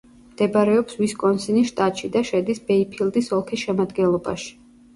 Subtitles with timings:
[0.29, 4.53] მდებარეობს უისკონსინის შტატში და შედის ბეიფილდის ოლქის შემადგენლობაში.